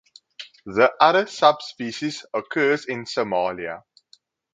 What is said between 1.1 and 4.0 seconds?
subspecies occurs in Somalia.